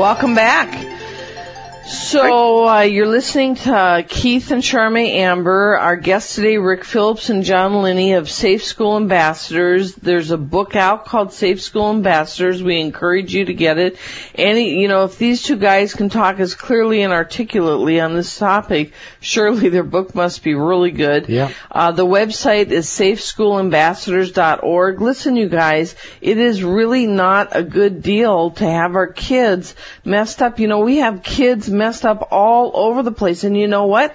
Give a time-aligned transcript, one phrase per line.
[0.00, 0.89] Welcome back.
[1.90, 5.76] So uh, you're listening to Keith and Charmaine Amber.
[5.76, 9.96] Our guests today, Rick Phillips and John Linney of Safe School Ambassadors.
[9.96, 12.62] There's a book out called Safe School Ambassadors.
[12.62, 13.98] We encourage you to get it.
[14.36, 18.38] Any, you know, if these two guys can talk as clearly and articulately on this
[18.38, 21.28] topic, surely their book must be really good.
[21.28, 21.50] Yeah.
[21.72, 25.00] Uh, the website is safeschoolambassadors.org.
[25.00, 30.40] Listen, you guys, it is really not a good deal to have our kids messed
[30.40, 30.60] up.
[30.60, 33.44] You know, we have kids messed up all over the place.
[33.44, 34.14] And you know what?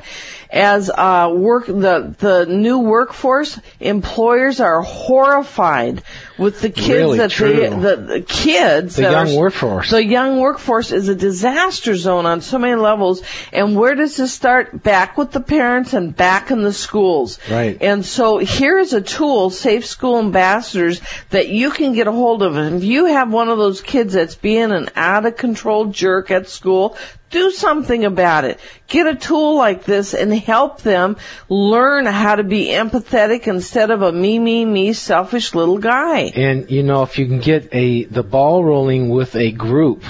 [0.49, 6.03] As uh, work the the new workforce, employers are horrified
[6.37, 7.51] with the kids Really that true.
[7.51, 9.89] they the, the kids The that young are, workforce.
[9.89, 13.23] The young workforce is a disaster zone on so many levels.
[13.51, 14.83] And where does this start?
[14.83, 17.39] Back with the parents and back in the schools.
[17.49, 17.81] Right.
[17.81, 21.01] And so here's a tool, Safe School Ambassadors,
[21.31, 22.55] that you can get a hold of.
[22.55, 26.31] And if you have one of those kids that's being an out of control jerk
[26.31, 26.97] at school,
[27.29, 28.59] do something about it.
[28.87, 31.17] Get a tool like this and help them
[31.49, 36.31] learn how to be empathetic instead of a me, me, me selfish little guy.
[36.35, 40.03] And you know, if you can get a the ball rolling with a group,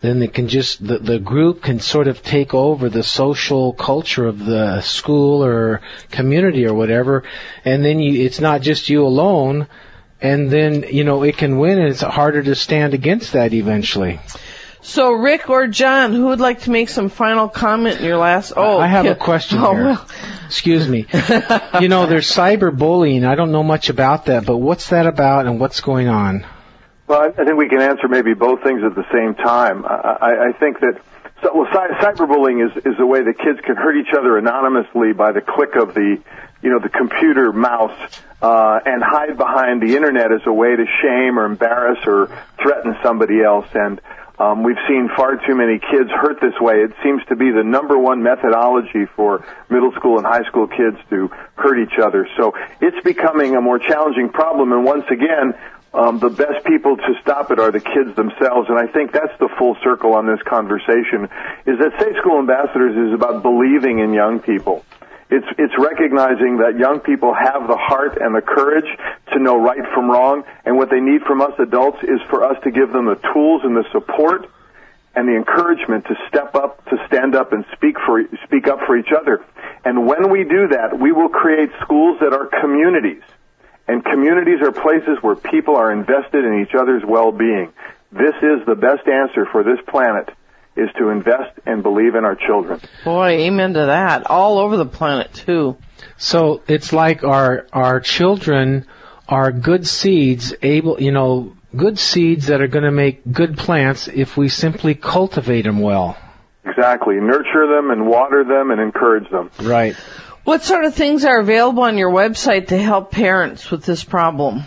[0.00, 4.26] then it can just the the group can sort of take over the social culture
[4.26, 7.24] of the school or community or whatever,
[7.64, 9.66] and then you it's not just you alone,
[10.20, 14.20] and then you know it can win, and it's harder to stand against that eventually.
[14.82, 18.52] So Rick or John, who would like to make some final comment in your last,
[18.56, 18.78] oh.
[18.78, 19.84] I have a question Oh, here.
[19.84, 20.08] well.
[20.46, 21.06] Excuse me.
[21.80, 23.26] you know, there's cyberbullying.
[23.26, 26.46] I don't know much about that, but what's that about and what's going on?
[27.06, 29.84] Well, I I think we can answer maybe both things at the same time.
[29.84, 31.00] I, I, I think that
[31.42, 35.12] so, well, cy- cyberbullying is is a way that kids can hurt each other anonymously
[35.12, 36.18] by the click of the,
[36.62, 37.98] you know, the computer mouse,
[38.42, 42.26] uh, and hide behind the internet as a way to shame or embarrass or
[42.62, 43.66] threaten somebody else.
[43.74, 44.00] And
[44.40, 46.80] um, we've seen far too many kids hurt this way.
[46.80, 50.96] It seems to be the number one methodology for middle school and high school kids
[51.10, 52.26] to hurt each other.
[52.38, 54.72] So it's becoming a more challenging problem.
[54.72, 55.52] And once again,
[55.92, 58.70] um, the best people to stop it are the kids themselves.
[58.70, 61.28] And I think that's the full circle on this conversation
[61.66, 64.86] is that Safe School Ambassadors is about believing in young people.
[65.30, 68.88] It's, it's recognizing that young people have the heart and the courage
[69.32, 72.56] to know right from wrong, and what they need from us adults is for us
[72.64, 74.50] to give them the tools and the support
[75.14, 78.96] and the encouragement to step up, to stand up and speak for, speak up for
[78.96, 79.44] each other.
[79.84, 83.22] And when we do that, we will create schools that are communities.
[83.86, 87.72] And communities are places where people are invested in each other's well-being.
[88.12, 90.28] This is the best answer for this planet
[90.80, 92.80] is to invest and believe in our children.
[93.04, 94.26] Boy, amen to that.
[94.26, 95.76] All over the planet too.
[96.16, 98.86] So it's like our our children
[99.28, 104.08] are good seeds, able you know, good seeds that are going to make good plants
[104.08, 106.16] if we simply cultivate them well.
[106.64, 107.16] Exactly.
[107.16, 109.50] Nurture them and water them and encourage them.
[109.60, 109.94] Right.
[110.44, 114.64] What sort of things are available on your website to help parents with this problem?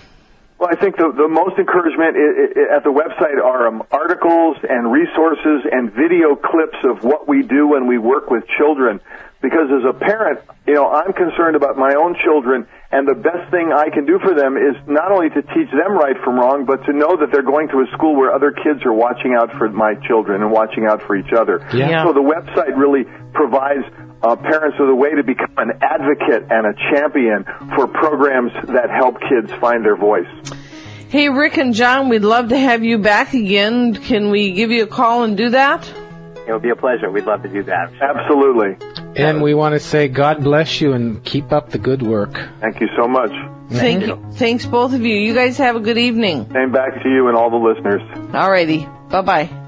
[0.64, 4.56] Well, I think the, the most encouragement i i at the website are um, articles
[4.64, 9.02] and resources and video clips of what we do when we work with children.
[9.42, 13.52] Because as a parent, you know, I'm concerned about my own children, and the best
[13.52, 16.64] thing I can do for them is not only to teach them right from wrong,
[16.64, 19.52] but to know that they're going to a school where other kids are watching out
[19.60, 21.60] for my children and watching out for each other.
[21.76, 22.08] Yeah.
[22.08, 23.04] So the website really
[23.34, 23.84] provides
[24.24, 27.44] uh, parents are the way to become an advocate and a champion
[27.76, 30.28] for programs that help kids find their voice.
[31.10, 33.94] Hey, Rick and John, we'd love to have you back again.
[33.94, 35.88] Can we give you a call and do that?
[36.48, 37.10] It would be a pleasure.
[37.12, 37.94] We'd love to do that.
[38.02, 38.78] Absolutely.
[39.16, 42.34] And we want to say God bless you and keep up the good work.
[42.60, 43.32] Thank you so much.
[43.70, 44.26] Thank you.
[44.34, 45.16] Thanks both of you.
[45.16, 46.52] You guys have a good evening.
[46.52, 48.02] Same back to you and all the listeners.
[48.34, 48.86] All righty.
[49.10, 49.63] Bye bye.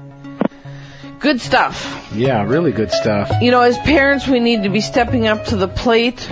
[1.18, 2.10] Good stuff.
[2.12, 3.30] Yeah, really good stuff.
[3.40, 6.30] You know, as parents, we need to be stepping up to the plate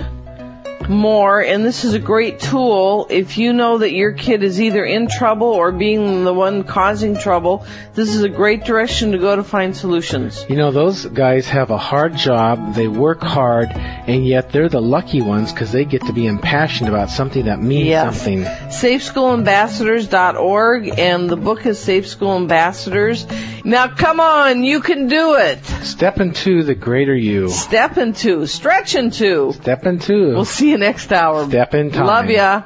[0.89, 3.07] more, and this is a great tool.
[3.09, 7.17] If you know that your kid is either in trouble or being the one causing
[7.17, 10.45] trouble, this is a great direction to go to find solutions.
[10.49, 14.81] You know, those guys have a hard job, they work hard, and yet they're the
[14.81, 18.39] lucky ones because they get to be impassioned about something that means something.
[18.39, 18.73] Yes.
[18.73, 18.99] something.
[18.99, 23.25] SafeSchoolAmbassadors.org, and the book is Safe School Ambassadors.
[23.63, 25.65] Now, come on, you can do it.
[25.65, 27.49] Step into the greater you.
[27.49, 29.53] Step into, stretch into.
[29.53, 30.33] Step into.
[30.33, 31.47] We'll see you next hour.
[31.47, 32.05] Step in time.
[32.05, 32.63] Love ya.